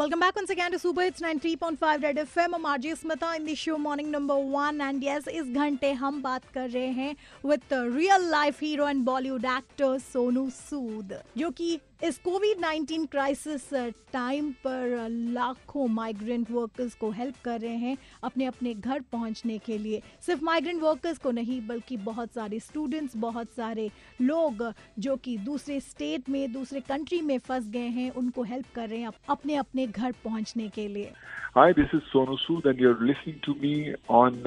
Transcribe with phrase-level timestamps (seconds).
[0.00, 2.54] Welcome back once again to Super Hits 93.5 Red FM.
[2.54, 6.44] I'm RJ Smita in the show Morning Number One and yes, इस घंटे हम बात
[6.54, 12.18] कर रहे हैं with real life hero and Bollywood actor Sonu Sood, जो कि इस
[12.18, 13.72] कोविड 19 क्राइसिस
[14.12, 19.76] टाइम पर लाखों माइग्रेंट वर्कर्स को हेल्प कर रहे हैं अपने अपने घर पहुँचने के
[19.78, 23.90] लिए सिर्फ़ माइग्रेंट वर्कर्स को नहीं, बल्कि बहुत सारे स्टूडेंट्स बहुत सारे
[24.20, 28.88] लोग, जो कि दूसरे स्टेट में, दूसरे कंट्री में फंस गए हैं, उनको हेल्प कर
[28.88, 31.12] रहे हैं अपने अपने घर पहुँचने के लिए।
[31.56, 33.74] Hi this is Sonu Sood and you are listening to me
[34.10, 34.42] on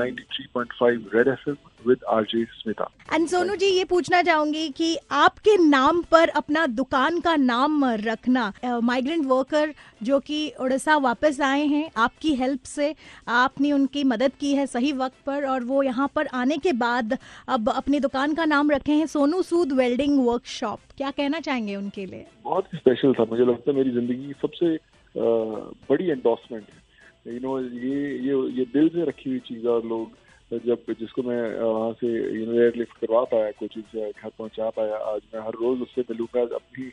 [0.00, 2.86] 93.5 Red F M with RJ Smita.
[3.06, 8.52] And Sonu ji ये पूछना चाहूँगी कि आपके नाम पर अपना दुकान का नाम रखना
[8.82, 12.94] माइग्रेंट वर्कर जो कि उड़ीसा वापस आए हैं आपकी हेल्प से
[13.34, 17.16] आपने उनकी मदद की है सही वक्त पर और वो यहाँ पर आने के बाद
[17.48, 22.06] अब अपनी दुकान का नाम रखे हैं सोनू सूद वेल्डिंग वर्कशॉप क्या कहना चाहेंगे उनके
[22.06, 26.84] लिए बहुत स्पेशल था मुझे लगता है मेरी ज़िंदगी की सबसे uh, बड़ी एंडोर्समेंट है
[27.28, 31.42] यू नो ये ये ये दिल से रखी हुई चीज़ और लोग जब जिसको मैं
[31.60, 32.08] वहाँ से
[32.38, 36.42] यू लिफ्ट करवा पाया कोचिंग से घर पहुँचा पाया आज मैं हर रोज उससे मिलूँगा
[36.54, 36.90] अपनी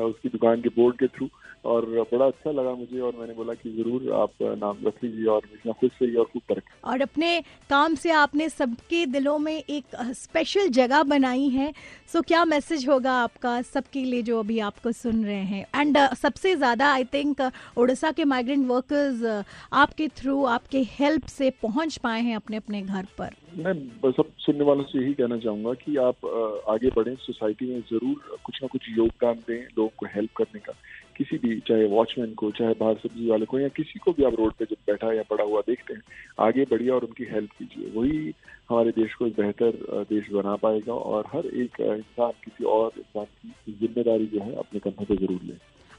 [0.00, 1.28] उसकी दुकान के बोर्ड के थ्रू।
[1.64, 5.42] और बड़ा अच्छा लगा मुझे और मैंने बोला कि ज़रूर आप नाम रख लीजिए और
[5.44, 9.96] हमेशा खुश रहिए और खूब तरक्की और अपने काम से आपने सबके दिलों में एक
[10.12, 11.72] स्पेशल जगह बनाई है।
[12.12, 15.66] सो क्या मैसेज होगा आपका सबके लिए जो अभी आपको सुन रहे हैं?
[15.76, 17.40] एंड uh, सबसे ज़्यादा आई थिंक
[17.76, 23.06] उड़ीसा के माइग्रेंट वर्कर्स आपके थ्रू आपके हेल्प से पहुँच पाए हैं अपने अपने घर
[23.18, 26.26] पर। मैं सब सुनने वालों से यही कहना चाहूँगा कि आप
[26.68, 30.72] आगे बढ़ें, सोसाइटी में ज़रूर कुछ ना कुछ योगदान दें लोगों को हेल्प करने का।
[31.16, 34.34] किसी भी, चाहे वॉचमैन को, चाहे बाहर सब्ज़ी वाले को, या किसी को भी आप
[34.34, 36.02] रोड पे जब बैठा या पड़ा हुआ देखते हैं,
[36.40, 38.32] आगे बढ़िए और उनकी हेल्प कीजिए। वही
[38.70, 43.24] हमारे देश को एक बेहतर देश बना पाएगा और हर एक इंसान किसी और इंसान
[43.24, 45.54] की ज़िम्मेदारी जो है अपने कंधों पर ज़रूर ले।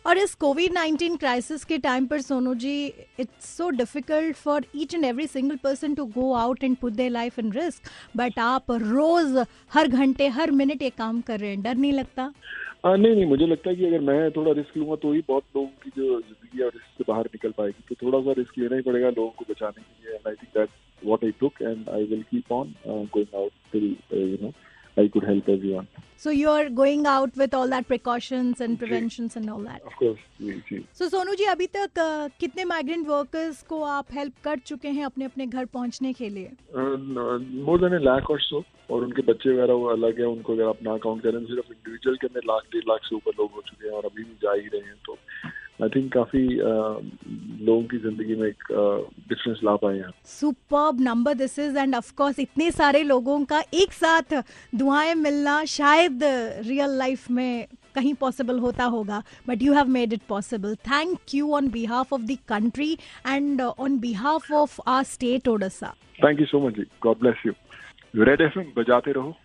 [0.05, 2.85] और इस कोविड 19 क्राइसिस के टाइम पर Sonu ji
[3.19, 7.11] it's so difficult for each and every single person to go out and put their
[7.11, 9.37] life in risk but आप रोज
[9.73, 12.31] हर घंटे हर मिनट ये काम कर रहे हैं डर नहीं लगता?
[12.85, 15.43] आ, नहीं नहीं मुझे लगता है कि अगर मैं थोड़ा रिस्क लूँगा तो ही बहुत
[15.55, 18.75] लोगों की जो ज़िंदगी है रिस्क से बाहर निकल पाएगी। तो थोड़ा सा रिस्क लेना
[18.75, 21.89] ही पड़ेगा लोगों को बचाने के लिए and I think that's what I took and
[21.89, 24.51] I will keep on going out till you know
[24.97, 25.87] I could help everyone.
[26.17, 29.81] So you're going out with all that precautions and preventions and all that.
[29.85, 30.79] Of course, जी.
[30.93, 35.05] So Sonu ji अभी तक uh, कितने migrant workers को आप help कर चुके हैं
[35.05, 36.51] अपने अपने घर पहुँचने के लिए?
[36.75, 40.67] मोर देन ए लाख और सो और उनके बच्चे वगैरह वो अलग है उनको अगर
[40.69, 43.87] अपना अकाउंट करें सिर्फ़ इंडिविजुअल के अंदर लाख डेढ़ लाख से ऊपर लोग हो चुके
[43.87, 45.17] हैं और अभी भी जा ही रहे हैं तो
[45.83, 46.43] आई थिंक काफ़ी
[47.61, 48.63] लोगों की ज़िंदगी में एक
[49.29, 53.61] डिफरेंस ला पाए हैं। Superb number this is and of course इतने सारे लोगों का
[53.73, 54.41] एक साथ
[54.75, 56.23] दुआएँ मिलना शायद
[56.67, 61.51] रियल लाइफ में कहीं पॉसिबल होता होगा but you have made it possible thank you
[61.53, 62.91] on behalf of the country
[63.27, 65.93] and on behalf of our state Odisha
[66.23, 69.35] thank you so much God bless you Red F M बजाते रहो।